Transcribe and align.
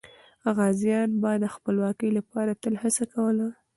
غازیان 0.55 1.09
به 1.21 1.31
د 1.43 1.45
خپلواکۍ 1.55 2.09
لپاره 2.17 2.59
تل 2.61 2.73
هڅه 2.83 3.03
کوله. 3.13 3.47